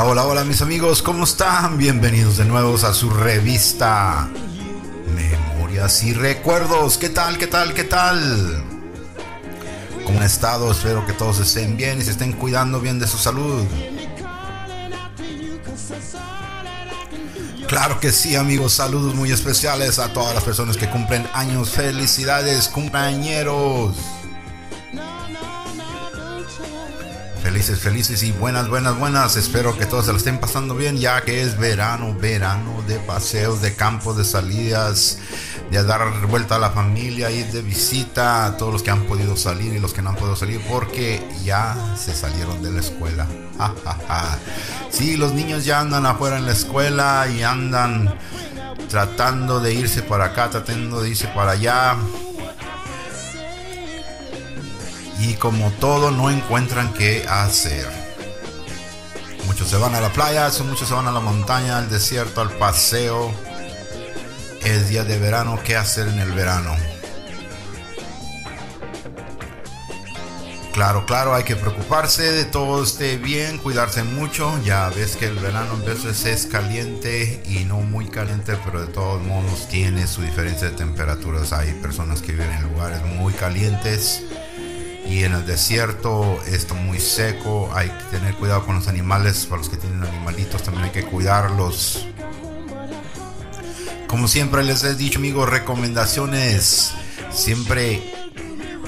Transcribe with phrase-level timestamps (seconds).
[0.00, 1.76] Hola, hola, mis amigos, ¿cómo están?
[1.76, 4.28] Bienvenidos de nuevo a su revista
[5.12, 6.96] Memorias y Recuerdos.
[6.98, 8.62] ¿Qué tal, qué tal, qué tal?
[10.04, 10.70] ¿Cómo han estado?
[10.70, 13.64] Espero que todos estén bien y se estén cuidando bien de su salud.
[17.66, 18.74] Claro que sí, amigos.
[18.74, 21.70] Saludos muy especiales a todas las personas que cumplen años.
[21.70, 23.96] Felicidades, cumpleañeros.
[27.48, 29.36] Felices, felices y buenas, buenas, buenas.
[29.36, 33.62] Espero que todos se lo estén pasando bien, ya que es verano, verano de paseos,
[33.62, 35.18] de campos, de salidas,
[35.70, 39.34] de dar vuelta a la familia, ir de visita a todos los que han podido
[39.34, 43.26] salir y los que no han podido salir, porque ya se salieron de la escuela.
[44.90, 48.14] sí, los niños ya andan afuera en la escuela y andan
[48.90, 51.96] tratando de irse para acá, tratando de irse para allá
[55.18, 57.86] y como todo no encuentran qué hacer.
[59.46, 62.50] Muchos se van a la playa, muchos se van a la montaña, al desierto, al
[62.50, 63.32] paseo.
[64.64, 66.76] Es día de verano, ¿qué hacer en el verano?
[70.72, 74.60] Claro, claro, hay que preocuparse de todo esté bien, cuidarse mucho.
[74.62, 78.92] Ya ves que el verano en veces es caliente y no muy caliente, pero de
[78.92, 81.52] todos modos tiene su diferencia de temperaturas.
[81.52, 84.22] Hay personas que viven en lugares muy calientes
[85.08, 89.58] y en el desierto está muy seco, hay que tener cuidado con los animales, para
[89.58, 92.06] los que tienen animalitos también hay que cuidarlos.
[94.06, 96.92] Como siempre les he dicho amigos, recomendaciones,
[97.30, 98.14] siempre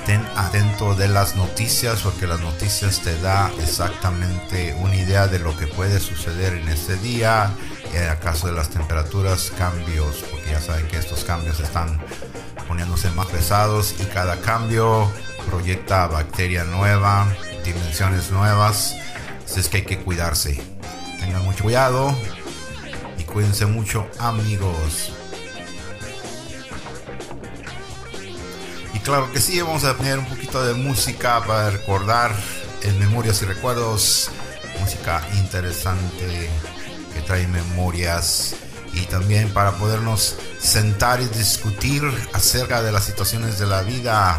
[0.07, 5.57] ten atento de las noticias porque las noticias te da exactamente una idea de lo
[5.57, 7.55] que puede suceder en este día,
[7.95, 12.01] en el caso de las temperaturas, cambios, ya saben que estos cambios están
[12.67, 15.11] poniéndose más pesados y cada cambio
[15.49, 17.27] proyecta bacteria nueva,
[17.65, 18.97] dimensiones nuevas.
[19.45, 20.61] Así es que hay que cuidarse.
[21.19, 22.15] Tengan mucho cuidado
[23.19, 25.13] y cuídense mucho amigos.
[28.95, 32.33] Y claro que sí, vamos a tener un poquito de música para recordar
[32.83, 34.31] en memorias y recuerdos.
[34.81, 36.49] Música interesante
[37.15, 38.55] que trae memorias
[38.93, 42.03] y también para podernos sentar y discutir
[42.33, 44.39] acerca de las situaciones de la vida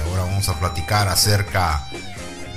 [0.00, 1.86] ahora vamos a platicar acerca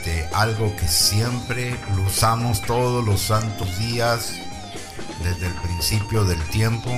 [0.06, 4.34] de algo que siempre lo usamos todos los santos días
[5.24, 6.92] desde el principio del tiempo.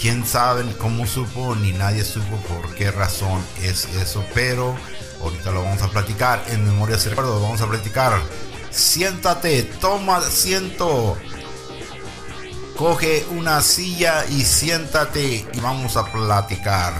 [0.00, 4.76] Quién sabe cómo supo, ni nadie supo por qué razón es eso, pero
[5.22, 8.20] ahorita lo vamos a platicar en memoria de recuerdo, vamos a platicar.
[8.70, 11.16] Siéntate, toma asiento,
[12.76, 16.92] coge una silla y siéntate y vamos a platicar.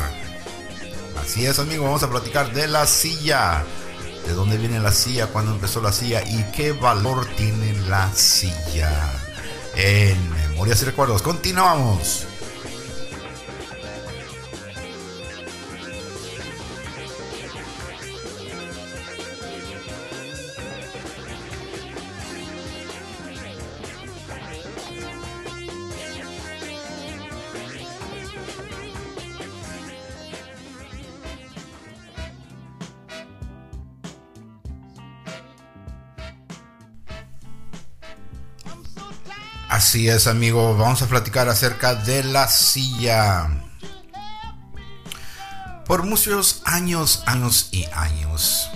[1.21, 3.65] Así es, amigo, vamos a platicar de la silla.
[4.27, 5.27] ¿De dónde viene la silla?
[5.27, 6.23] ¿Cuándo empezó la silla?
[6.23, 8.91] ¿Y qué valor tiene la silla?
[9.75, 12.27] En Memorias y Recuerdos, continuamos.
[39.73, 40.77] Así es, amigo.
[40.77, 43.49] Vamos a platicar acerca de la silla.
[45.87, 48.69] Por muchos años, años y años,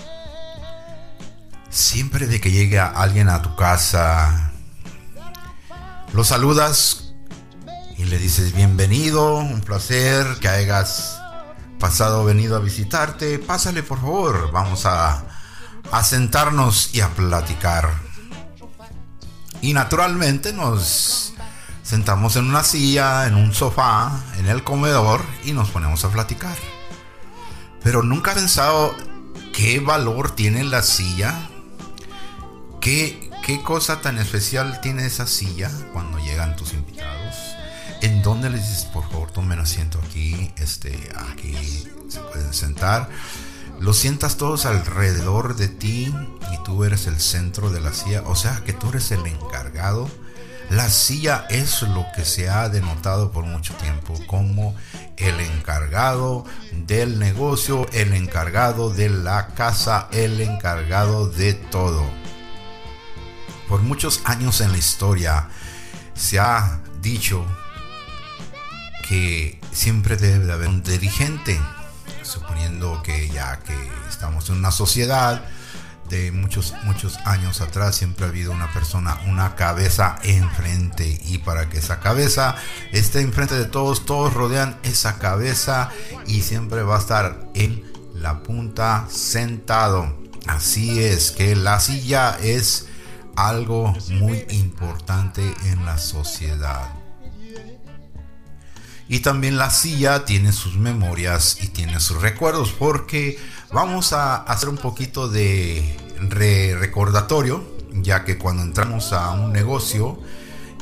[1.69, 4.53] siempre de que llega alguien a tu casa,
[6.15, 7.13] lo saludas
[7.99, 11.21] y le dices bienvenido, un placer que hayas
[11.78, 13.39] pasado venido a visitarte.
[13.39, 15.27] Pásale por favor, vamos a,
[15.92, 18.05] a sentarnos y a platicar.
[19.66, 21.34] Y naturalmente nos
[21.83, 26.57] sentamos en una silla, en un sofá, en el comedor y nos ponemos a platicar.
[27.83, 28.95] Pero nunca he pensado
[29.53, 31.51] qué valor tiene la silla.
[32.80, 37.34] ¿Qué, qué cosa tan especial tiene esa silla cuando llegan tus invitados.
[38.03, 43.10] En dónde les dices, por favor, tomen asiento aquí, este, aquí se pueden sentar.
[43.81, 46.15] Los sientas todos alrededor de ti
[46.53, 50.09] y tú eres el centro de la silla, o sea que tú eres el encargado.
[50.71, 54.75] La silla es lo que se ha denotado por mucho tiempo como
[55.17, 62.03] el encargado del negocio, el encargado de la casa, el encargado de todo.
[63.69, 65.49] Por muchos años en la historia
[66.15, 67.45] se ha dicho
[69.09, 71.61] que siempre debe de haber un dirigente
[72.27, 73.77] suponiendo que ya que
[74.09, 75.43] estamos en una sociedad
[76.09, 81.21] de muchos, muchos años atrás siempre ha habido una persona, una cabeza enfrente.
[81.27, 82.57] Y para que esa cabeza
[82.93, 85.91] esté enfrente de todos, todos rodean esa cabeza
[86.27, 87.84] y siempre va a estar en
[88.15, 90.17] la punta sentado.
[90.47, 92.87] Así es que la silla es
[93.34, 96.96] algo muy importante en la sociedad.
[99.08, 103.38] Y también la silla tiene sus memorias y tiene sus recuerdos porque
[103.72, 105.97] vamos a hacer un poquito de
[106.80, 110.18] recordatorio, ya que cuando entramos a un negocio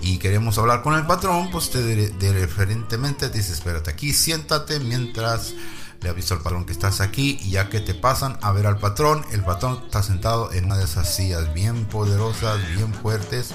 [0.01, 5.55] y queremos hablar con el patrón, pues te de, referentemente dices, espérate aquí, siéntate mientras
[6.01, 8.79] le aviso al patrón que estás aquí y ya que te pasan a ver al
[8.79, 13.55] patrón, el patrón está sentado en una de esas sillas bien poderosas, bien fuertes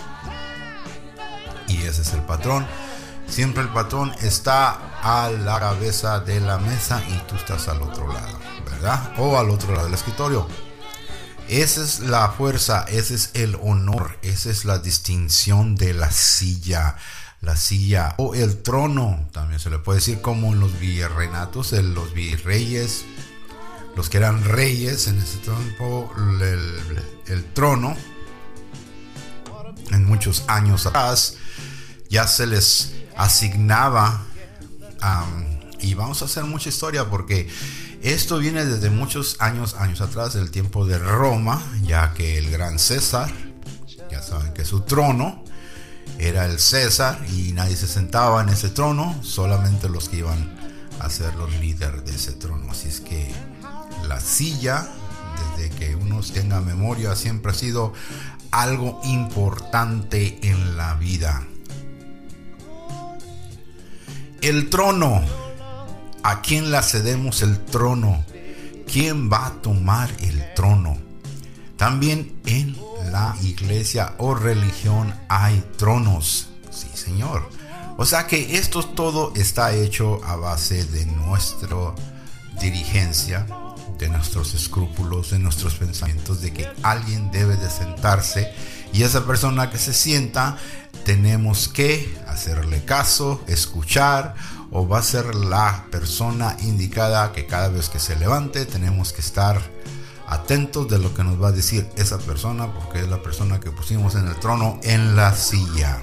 [1.68, 2.66] y ese es el patrón
[3.30, 8.12] Siempre el patrón está a la cabeza de la mesa y tú estás al otro
[8.12, 9.14] lado, ¿verdad?
[9.18, 10.48] O al otro lado del escritorio.
[11.48, 16.98] Esa es la fuerza, ese es el honor, esa es la distinción de la silla.
[17.42, 22.14] La silla o el trono, también se le puede decir como en los virreinatos, los
[22.14, 23.06] virreyes,
[23.96, 27.96] los que eran reyes en ese tiempo, el, el trono,
[29.92, 31.38] en muchos años atrás,
[32.10, 34.24] ya se les asignaba,
[35.82, 37.50] y vamos a hacer mucha historia porque
[38.02, 42.80] esto viene desde muchos años, años atrás, del tiempo de Roma, ya que el gran
[42.80, 43.30] César,
[44.10, 45.44] ya saben que su trono
[46.18, 50.58] era el César y nadie se sentaba en ese trono, solamente los que iban
[51.00, 52.72] a ser los líderes de ese trono.
[52.72, 53.30] Así es que
[54.08, 54.88] la silla,
[55.58, 57.94] desde que uno tenga memoria, siempre ha sido
[58.52, 61.46] algo importante en la vida.
[64.42, 65.22] El trono.
[66.24, 68.24] ¿A quién le cedemos el trono?
[68.92, 70.98] ¿Quién va a tomar el trono?
[71.78, 72.78] También en
[73.12, 76.50] la iglesia o religión hay tronos.
[76.72, 77.50] Sí, Señor.
[77.98, 81.94] O sea que esto todo está hecho a base de nuestra
[82.62, 83.46] dirigencia,
[83.98, 88.54] de nuestros escrúpulos, de nuestros pensamientos, de que alguien debe de sentarse
[88.94, 90.58] y esa persona que se sienta
[91.10, 94.36] tenemos que hacerle caso, escuchar
[94.70, 99.22] o va a ser la persona indicada que cada vez que se levante tenemos que
[99.22, 99.60] estar
[100.28, 103.72] atentos de lo que nos va a decir esa persona porque es la persona que
[103.72, 106.00] pusimos en el trono en la silla.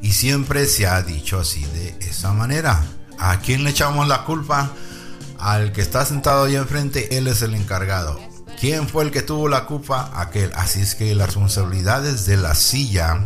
[0.00, 2.84] Y siempre se ha dicho así de esa manera.
[3.18, 4.70] ¿A quién le echamos la culpa?
[5.40, 8.31] Al que está sentado ahí enfrente, él es el encargado
[8.62, 10.12] ¿Quién fue el que tuvo la culpa?
[10.14, 10.52] Aquel.
[10.54, 13.24] Así es que las responsabilidades de la silla,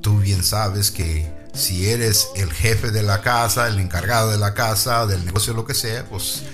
[0.00, 4.54] tú bien sabes que si eres el jefe de la casa, el encargado de la
[4.54, 6.44] casa, del negocio, lo que sea, pues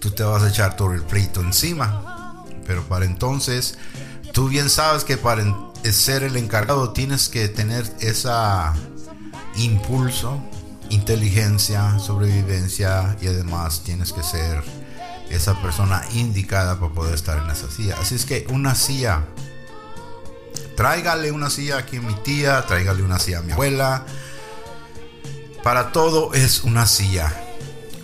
[0.00, 2.44] tú te vas a echar todo el pleito encima.
[2.66, 3.78] Pero para entonces,
[4.34, 5.44] tú bien sabes que para
[5.84, 8.74] ser el encargado tienes que tener esa
[9.56, 10.42] impulso,
[10.90, 14.62] inteligencia, sobrevivencia y además tienes que ser
[15.30, 17.96] esa persona indicada para poder estar en esa silla.
[18.00, 19.24] Así es que una silla,
[20.76, 24.06] tráigale una silla aquí a mi tía, tráigale una silla a mi abuela.
[25.62, 27.32] Para todo es una silla.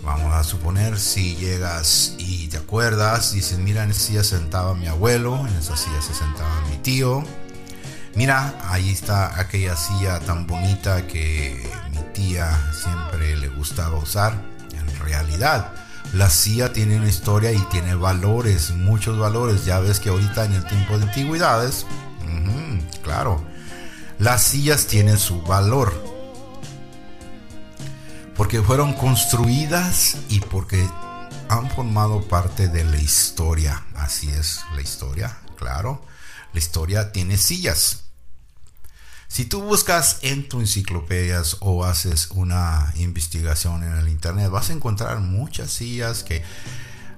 [0.02, 4.87] Vamos a suponer si llegas y te acuerdas, dices, mira, en esa silla sentaba mi
[4.87, 7.25] abuelo, en esa silla se sentaba mi tío.
[8.14, 14.35] Mira, ahí está aquella silla tan bonita que mi tía siempre le gustaba usar.
[14.73, 19.65] En realidad, la CIA tiene una historia y tiene valores, muchos valores.
[19.65, 21.87] Ya ves que ahorita en el tiempo de antigüedades,
[23.03, 23.45] claro,
[24.19, 25.93] las sillas tienen su valor.
[28.37, 30.89] Porque fueron construidas y porque
[31.49, 33.85] han formado parte de la historia.
[33.95, 36.05] Así es la historia, claro.
[36.53, 38.05] La historia tiene sillas.
[39.35, 44.75] Si tú buscas en tu enciclopedias o haces una investigación en el internet, vas a
[44.75, 46.45] encontrar muchas sillas que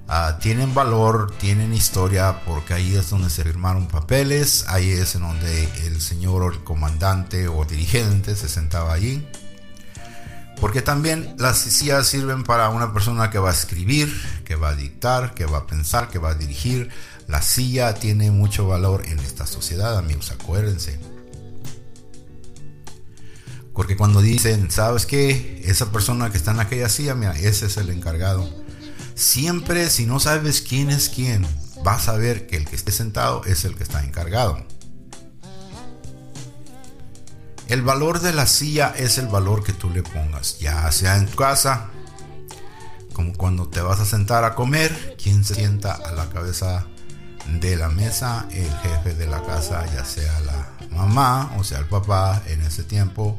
[0.08, 5.20] ah, tienen valor, tienen historia, porque ahí es donde se firmaron papeles, ahí es en
[5.20, 9.22] donde el señor o el comandante o dirigente se sentaba allí.
[10.58, 14.10] Porque también las sillas sirven para una persona que va a escribir,
[14.46, 16.88] que va a dictar, que va a pensar, que va a dirigir.
[17.26, 20.98] La silla tiene mucho valor en esta sociedad, amigos, acuérdense.
[23.76, 25.60] Porque cuando dicen, ¿sabes qué?
[25.66, 28.48] Esa persona que está en aquella silla, mira, ese es el encargado.
[29.14, 31.46] Siempre, si no sabes quién es quién,
[31.84, 34.66] vas a ver que el que esté sentado es el que está encargado.
[37.68, 41.26] El valor de la silla es el valor que tú le pongas, ya sea en
[41.26, 41.90] tu casa,
[43.12, 46.86] como cuando te vas a sentar a comer, ¿quién se sienta a la cabeza
[47.60, 48.46] de la mesa?
[48.52, 52.82] El jefe de la casa, ya sea la mamá o sea el papá en ese
[52.82, 53.38] tiempo.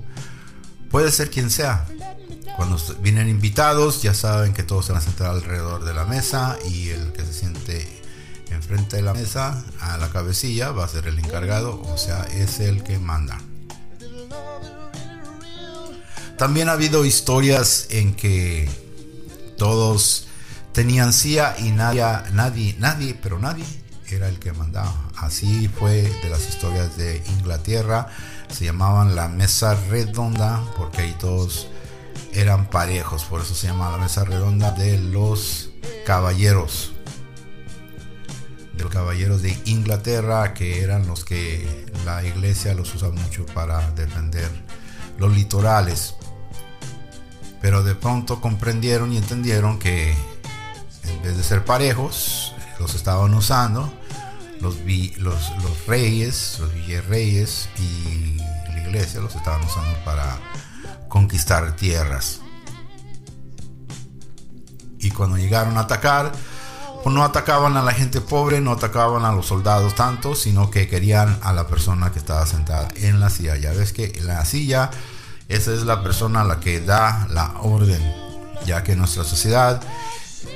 [0.89, 1.86] Puede ser quien sea.
[2.56, 6.58] Cuando vienen invitados, ya saben que todos se van a sentar alrededor de la mesa
[6.70, 7.88] y el que se siente
[8.50, 12.60] enfrente de la mesa, a la cabecilla, va a ser el encargado, o sea, es
[12.60, 13.38] el que manda.
[16.38, 18.70] También ha habido historias en que
[19.58, 20.27] todos
[20.72, 22.03] tenían CIA y nadie,
[22.34, 23.65] nadie, nadie, pero nadie
[24.10, 24.94] era el que mandaba.
[25.17, 28.08] Así fue de las historias de Inglaterra.
[28.50, 31.68] Se llamaban la mesa redonda porque ahí todos
[32.34, 33.25] eran parejos.
[33.25, 35.72] Por eso se llama la mesa redonda de los
[36.06, 36.94] caballeros.
[38.74, 44.50] De caballeros de Inglaterra que eran los que la iglesia los usa mucho para defender
[45.18, 46.16] los litorales.
[47.62, 50.16] Pero de pronto comprendieron y entendieron que
[51.04, 53.92] en vez de ser parejos, los estaban usando
[54.61, 54.77] los,
[55.17, 60.39] los, los reyes, los villarreyes y la iglesia los estaban usando para
[61.07, 62.41] conquistar tierras.
[64.99, 66.31] Y cuando llegaron a atacar,
[67.03, 70.87] pues no atacaban a la gente pobre, no atacaban a los soldados tanto, sino que
[70.87, 73.55] querían a la persona que estaba sentada en la silla.
[73.55, 74.89] Ya ves que en la silla,
[75.47, 78.01] esa es la persona a la que da la orden,
[78.65, 79.81] ya que en nuestra sociedad,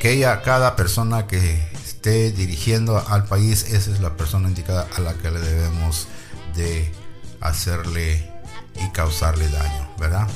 [0.01, 1.70] que cada persona que
[2.09, 6.07] dirigiendo al país, esa es la persona indicada a la que le debemos
[6.55, 6.91] de
[7.39, 8.27] hacerle
[8.83, 10.27] y causarle daño, ¿verdad?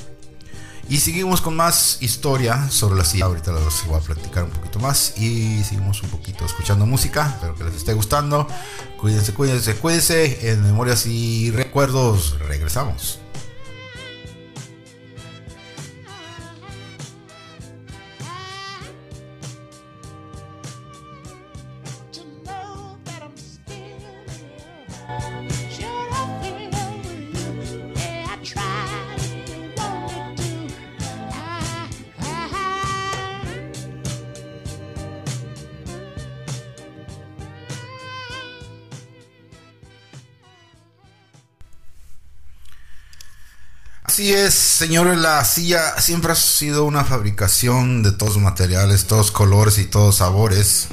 [0.88, 3.26] Y seguimos con más historia sobre la silla.
[3.26, 7.32] Ahorita les voy a platicar un poquito más y seguimos un poquito escuchando música.
[7.34, 8.48] Espero que les esté gustando.
[9.00, 10.52] Cuídense, cuídense, cuídense.
[10.52, 13.20] En memorias y recuerdos, regresamos.
[44.08, 49.80] Así es, señores, la silla siempre ha sido una fabricación de todos materiales, todos colores
[49.80, 50.88] y todos sabores.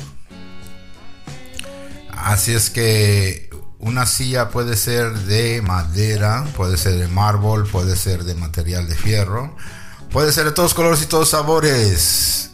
[2.11, 8.25] Así es que una silla puede ser de madera, puede ser de mármol, puede ser
[8.25, 9.57] de material de fierro,
[10.11, 12.50] puede ser de todos colores y todos sabores.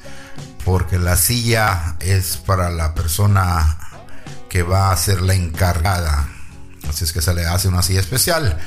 [0.64, 3.78] Porque la silla es para la persona
[4.48, 6.28] que va a ser la encargada.
[6.88, 8.58] Así es que se le hace una silla especial.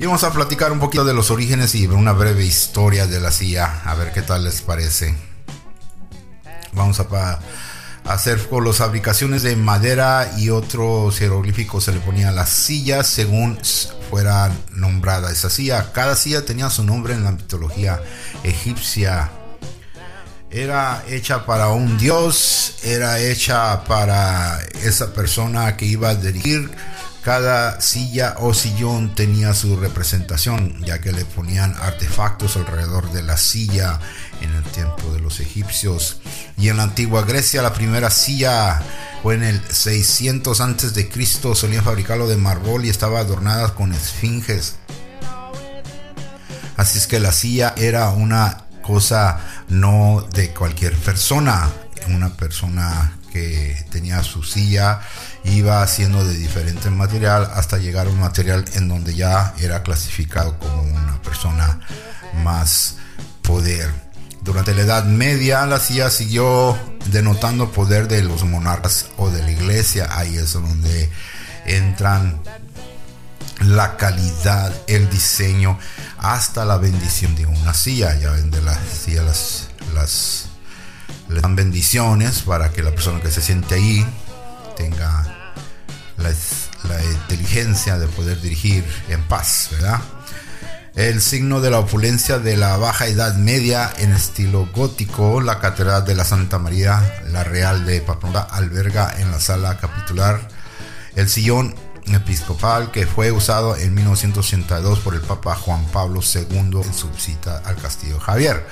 [0.00, 3.32] Y vamos a platicar un poquito de los orígenes y una breve historia de la
[3.32, 5.16] silla, a ver qué tal les parece.
[6.72, 7.40] Vamos a,
[8.04, 13.58] hacer con las fabricaciones de madera y otros jeroglíficos se le ponía la silla según
[14.08, 15.92] fuera nombrada esa silla.
[15.92, 18.00] Cada silla tenía su nombre en la mitología
[18.44, 19.32] egipcia.
[20.48, 26.70] Era hecha para un dios, era hecha para esa persona que iba a dirigir
[27.28, 33.36] cada silla o sillón tenía su representación, ya que le ponían artefactos alrededor de la
[33.36, 34.00] silla
[34.40, 36.22] en el tiempo de los egipcios.
[36.56, 38.80] Y en la antigua Grecia la primera silla
[39.22, 43.92] fue en el 600 antes de Cristo, solían fabricarlo de mármol y estaba adornada con
[43.92, 44.76] esfinges.
[46.78, 51.68] Así es que la silla era una cosa no de cualquier persona,
[52.08, 55.02] una persona que tenía su silla
[55.44, 60.58] iba haciendo de diferente material hasta llegar a un material en donde ya era clasificado
[60.58, 61.80] como una persona
[62.42, 62.96] más
[63.42, 63.92] poder.
[64.42, 69.50] Durante la Edad Media la silla siguió denotando poder de los monarcas o de la
[69.50, 70.08] iglesia.
[70.10, 71.10] Ahí es donde
[71.66, 72.40] entran
[73.60, 75.78] la calidad, el diseño,
[76.18, 78.14] hasta la bendición de una silla.
[78.18, 80.46] Ya ven de la silla las, las
[81.28, 84.06] le dan bendiciones para que la persona que se siente ahí
[84.78, 85.54] tenga
[86.16, 86.30] la,
[87.02, 90.00] inteligencia de poder dirigir en paz, ¿verdad?
[90.94, 96.04] El signo de la opulencia de la Baja Edad Media en estilo gótico, la Catedral
[96.04, 100.48] de la Santa María, la Real de Pamplona, alberga en la sala capitular
[101.14, 101.74] el sillón
[102.06, 107.62] episcopal que fue usado en 1982 por el Papa Juan Pablo II en su visita
[107.64, 108.66] al Castillo Javier.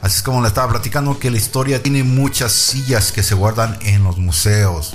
[0.00, 3.78] Así es como le estaba platicando que la historia tiene muchas sillas que se guardan
[3.82, 4.94] en los museos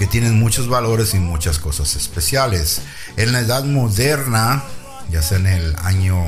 [0.00, 2.80] porque tienen muchos valores y muchas cosas especiales.
[3.18, 4.64] En la edad moderna,
[5.10, 6.24] ya sea en el año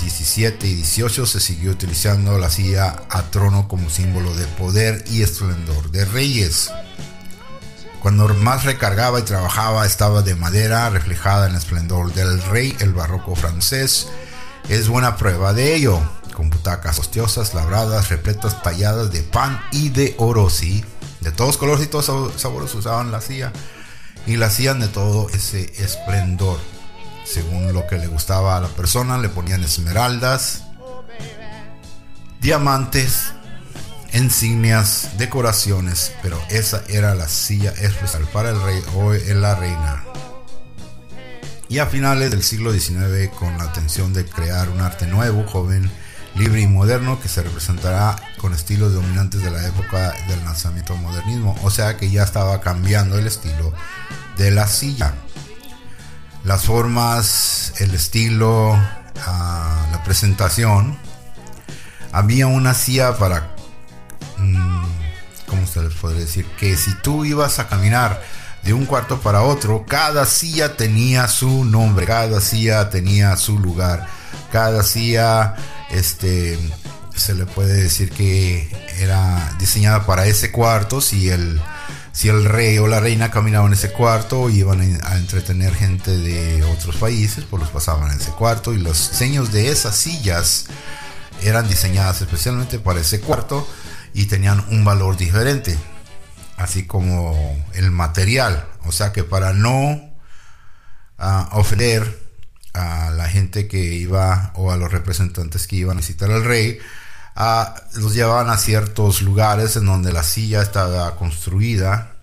[0.00, 5.20] XVII y XVIII se siguió utilizando la silla a trono como símbolo de poder y
[5.20, 6.70] esplendor de reyes.
[8.00, 12.94] Cuando más recargaba y trabajaba estaba de madera reflejada en el esplendor del rey, el
[12.94, 14.08] barroco francés
[14.70, 16.00] es buena prueba de ello,
[16.34, 20.82] con butacas hostiosas, labradas, repletas, talladas de pan y de oro, sí,
[21.22, 23.52] de todos colores y todos sabores usaban la silla
[24.26, 26.58] y la hacían de todo ese esplendor.
[27.24, 30.64] Según lo que le gustaba a la persona, le ponían esmeraldas,
[32.40, 33.32] diamantes,
[34.12, 40.04] insignias, decoraciones, pero esa era la silla especial para el rey o la reina.
[41.68, 45.90] Y a finales del siglo XIX, con la intención de crear un arte nuevo, joven,
[46.34, 51.02] libre y moderno, que se representará con estilos dominantes de la época del lanzamiento del
[51.02, 53.72] modernismo, o sea que ya estaba cambiando el estilo
[54.36, 55.14] de la silla.
[56.44, 58.76] Las formas, el estilo,
[59.26, 60.98] ah, la presentación.
[62.12, 63.52] Había una silla para
[64.42, 64.84] Mm,
[65.46, 66.46] ¿cómo se les podría decir?
[66.58, 68.22] Que si tú ibas a caminar
[68.64, 74.06] de un cuarto para otro, cada silla tenía su nombre, cada silla tenía su lugar,
[74.50, 75.56] cada silla,
[75.92, 76.58] este,
[77.14, 78.68] se le puede decir que
[78.98, 81.60] era diseñada para ese cuarto, si el,
[82.12, 86.62] si el rey o la reina caminaban en ese cuarto, iban a entretener gente de
[86.64, 90.66] otros países, pues los pasaban en ese cuarto y los diseños de esas sillas
[91.42, 93.66] eran diseñadas especialmente para ese cuarto
[94.14, 95.76] y tenían un valor diferente,
[96.56, 98.66] así como el material.
[98.84, 100.00] O sea que para no
[101.18, 102.21] ah, ofender
[102.72, 106.78] a la gente que iba o a los representantes que iban a visitar al rey,
[107.36, 112.16] ah, los llevaban a ciertos lugares en donde la silla estaba construida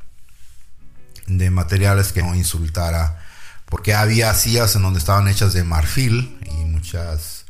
[1.27, 3.19] de materiales que no insultara,
[3.65, 7.45] porque había sillas en donde estaban hechas de marfil y muchas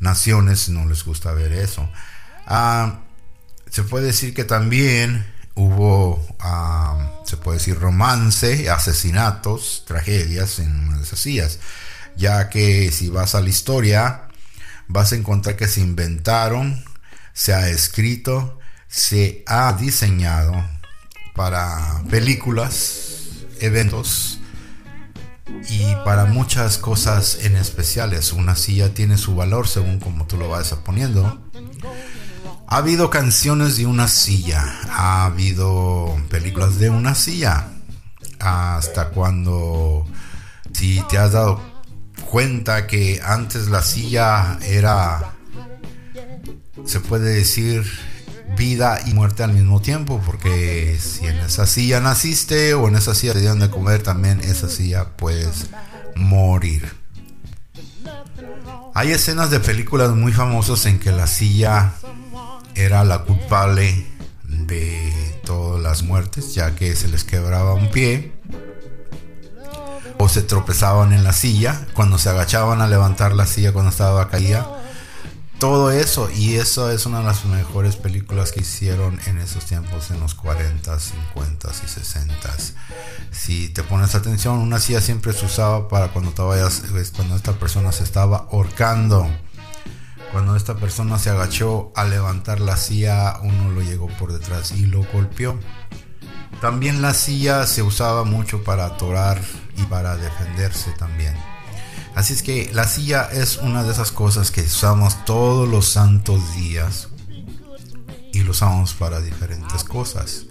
[0.00, 1.88] naciones no les gusta ver eso.
[2.46, 3.00] Ah,
[3.70, 6.24] se puede decir que también hubo,
[7.24, 11.58] se puede decir, romance, asesinatos, tragedias en esas sillas,
[12.16, 14.28] ya que si vas a la historia,
[14.88, 16.82] vas a encontrar que se inventaron,
[17.32, 20.54] se ha escrito, se ha diseñado
[21.34, 24.38] para películas, eventos
[25.68, 28.32] y para muchas cosas en especiales.
[28.32, 31.40] Una silla tiene su valor según como tú lo vas poniendo.
[32.66, 37.68] Ha habido canciones de una silla, ha habido películas de una silla,
[38.38, 40.06] hasta cuando,
[40.72, 41.73] si te has dado
[42.34, 45.36] cuenta que antes la silla era,
[46.84, 47.84] se puede decir,
[48.56, 53.14] vida y muerte al mismo tiempo, porque si en esa silla naciste o en esa
[53.14, 55.66] silla te dieron de comer, también esa silla puedes
[56.16, 56.92] morir.
[58.94, 61.92] Hay escenas de películas muy famosas en que la silla
[62.74, 64.08] era la culpable
[64.42, 68.32] de todas las muertes, ya que se les quebraba un pie
[70.24, 74.30] o se tropezaban en la silla, cuando se agachaban a levantar la silla cuando estaba
[74.30, 74.66] caída.
[75.58, 80.10] Todo eso, y eso es una de las mejores películas que hicieron en esos tiempos,
[80.10, 82.50] en los 40, 50 y 60.
[83.32, 86.42] Si te pones atención, una silla siempre se usaba para cuando te
[87.14, 89.28] cuando esta persona se estaba ahorcando
[90.32, 94.86] cuando esta persona se agachó a levantar la silla, uno lo llegó por detrás y
[94.86, 95.60] lo golpeó.
[96.60, 99.40] También la silla se usaba mucho para atorar
[99.76, 101.34] y para defenderse también.
[102.14, 106.54] Así es que la silla es una de esas cosas que usamos todos los santos
[106.54, 107.08] días
[108.32, 110.46] y lo usamos para diferentes cosas.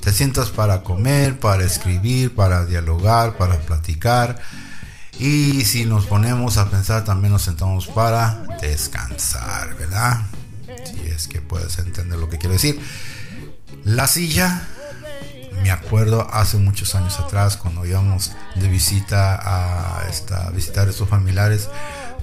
[0.00, 4.40] Te sientas para comer, para escribir, para dialogar, para platicar
[5.18, 10.22] y si nos ponemos a pensar, también nos sentamos para descansar, ¿verdad?
[10.84, 12.80] Si es que puedes entender lo que quiero decir.
[13.84, 14.66] La silla,
[15.62, 20.02] me acuerdo hace muchos años atrás, cuando íbamos de visita a,
[20.52, 21.68] visitar a estos familiares,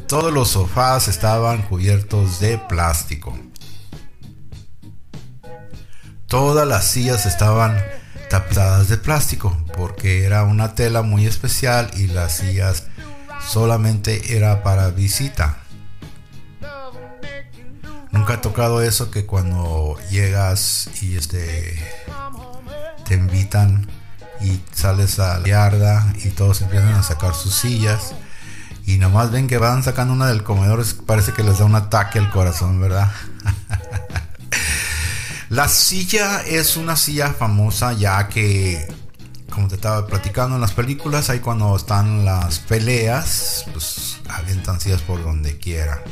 [0.08, 3.38] todos los sofás estaban cubiertos de plástico.
[6.28, 7.82] Todas las sillas estaban
[8.30, 12.88] tapadas de plástico porque era una tela muy especial y las sillas
[13.48, 15.60] solamente era para visita.
[18.12, 21.80] Nunca he tocado eso que cuando llegas y este
[23.10, 23.90] te invitan
[24.40, 28.14] y sales a la yarda y todos empiezan a sacar sus sillas
[28.86, 32.20] y nomás ven que van sacando una del comedor, parece que les da un ataque
[32.20, 33.12] al corazón, ¿verdad?
[35.50, 38.88] La silla es una silla famosa ya que
[39.50, 45.02] como te estaba platicando en las películas, ahí cuando están las peleas, pues avientan sillas
[45.02, 46.04] por donde quiera.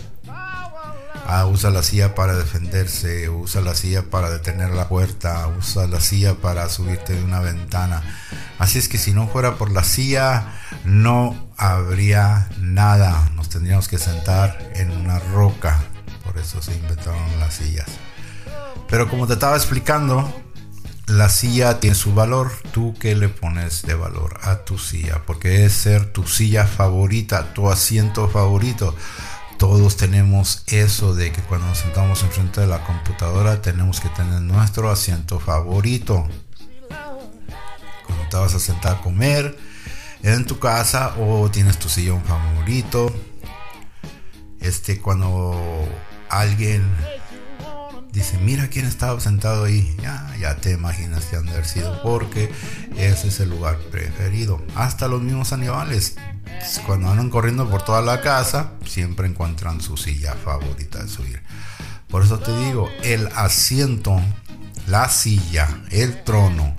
[1.29, 5.99] Ah, usa la silla para defenderse, usa la silla para detener la puerta, usa la
[5.99, 8.01] silla para subirte de una ventana.
[8.59, 10.53] Así es que si no fuera por la silla,
[10.85, 13.29] no habría nada.
[13.35, 15.83] Nos tendríamos que sentar en una roca.
[16.23, 17.89] Por eso se inventaron las sillas.
[18.87, 20.33] Pero como te estaba explicando,
[21.07, 22.53] la silla tiene su valor.
[22.71, 25.23] ¿Tú qué le pones de valor a tu silla?
[25.25, 28.95] Porque es ser tu silla favorita, tu asiento favorito.
[29.57, 34.41] Todos tenemos eso de que cuando nos sentamos enfrente de la computadora tenemos que tener
[34.41, 36.27] nuestro asiento favorito.
[38.05, 39.57] Cuando te vas a sentar a comer
[40.21, 43.11] en tu casa o tienes tu sillón favorito.
[44.59, 45.87] Este cuando
[46.29, 46.83] alguien
[48.17, 49.95] dice, mira quién estaba sentado ahí.
[50.01, 52.51] Ya, ya te imaginas que han de haber sido porque
[52.97, 54.61] ese es el lugar preferido.
[54.75, 56.15] Hasta los mismos animales,
[56.85, 61.43] cuando andan corriendo por toda la casa, siempre encuentran su silla favorita de subir.
[62.09, 64.19] Por eso te digo, el asiento,
[64.87, 66.75] la silla, el trono,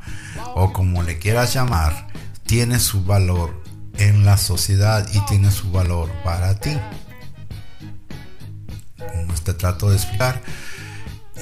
[0.56, 2.08] o como le quieras llamar,
[2.46, 3.62] tiene su valor
[3.96, 6.76] en la sociedad y tiene su valor para ti.
[8.98, 10.42] Como te trato de explicar,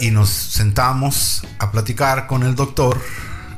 [0.00, 3.00] y nos sentamos a platicar con el doctor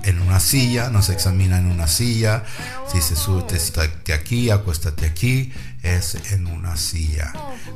[0.03, 2.44] en una silla, nos examina en una silla,
[2.90, 7.33] si se sube, siéntate aquí, acuéstate aquí, es en una silla.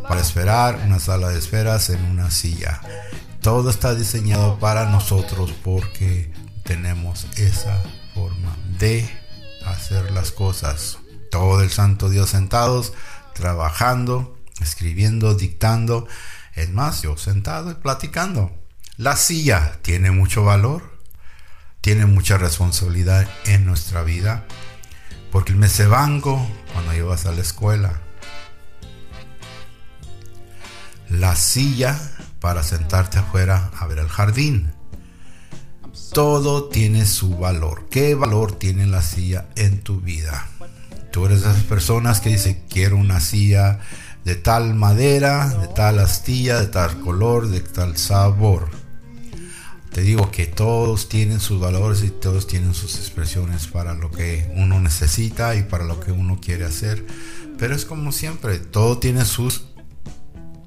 [0.08, 2.80] Para esperar, una sala de esperas en una silla.
[3.40, 7.82] Todo está diseñado para nosotros porque tenemos esa
[8.14, 9.08] forma de
[9.66, 10.98] hacer las cosas.
[11.30, 12.92] Todo el santo Dios sentados,
[13.34, 16.06] trabajando, escribiendo, dictando
[16.54, 18.50] es más, yo sentado y platicando.
[18.96, 20.98] La silla tiene mucho valor,
[21.80, 24.46] tiene mucha responsabilidad en nuestra vida,
[25.30, 28.00] porque el mesebanco cuando llevas a la escuela,
[31.08, 31.98] la silla
[32.40, 34.72] para sentarte afuera a ver el jardín.
[36.12, 37.88] Todo tiene su valor.
[37.90, 40.48] ¿Qué valor tiene la silla en tu vida?
[41.10, 43.80] Tú eres de esas personas que dicen quiero una silla
[44.24, 48.70] de tal madera, de tal astilla, de tal color, de tal sabor.
[49.92, 54.50] Te digo que todos tienen sus valores y todos tienen sus expresiones para lo que
[54.56, 57.04] uno necesita y para lo que uno quiere hacer.
[57.58, 59.64] Pero es como siempre, todo tiene sus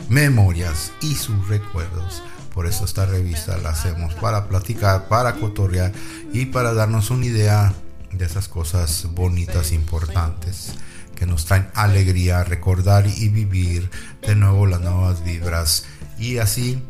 [0.09, 2.21] memorias y sus recuerdos.
[2.53, 5.91] Por eso esta revista la hacemos para platicar, para cotorrear
[6.31, 7.73] y para darnos una idea
[8.11, 10.73] de esas cosas bonitas, importantes
[11.15, 13.89] que nos traen alegría, recordar y vivir
[14.21, 15.85] de nuevo las nuevas vibras
[16.19, 16.81] y así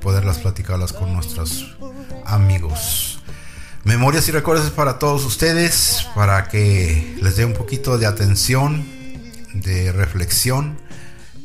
[0.00, 1.76] poderlas platicarlas con nuestros
[2.24, 3.20] amigos.
[3.84, 8.84] Memorias y recuerdos para todos ustedes, para que les dé un poquito de atención,
[9.54, 10.78] de reflexión,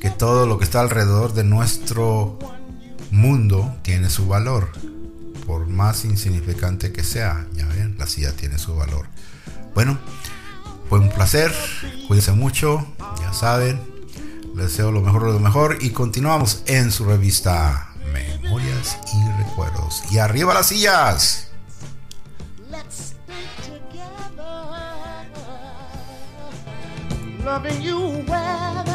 [0.01, 2.37] que todo lo que está alrededor de nuestro
[3.11, 4.69] mundo tiene su valor,
[5.45, 7.47] por más insignificante que sea.
[7.53, 9.07] Ya ven, la silla tiene su valor.
[9.73, 9.97] Bueno,
[10.93, 11.51] fue un placer.
[12.07, 12.85] Cuídense mucho.
[13.19, 13.81] Ya saben.
[14.55, 15.79] Les deseo lo mejor de lo mejor.
[15.81, 20.03] Y continuamos en su revista Memorias y Recuerdos.
[20.11, 21.49] Y arriba las sillas.
[27.43, 28.92] Loving you just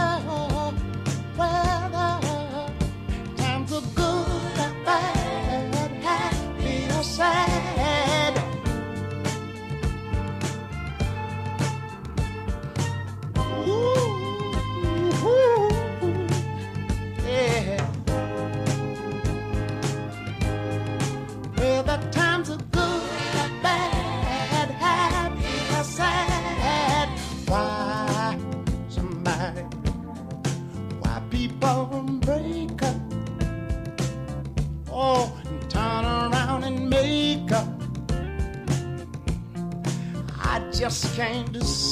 [41.19, 41.88] change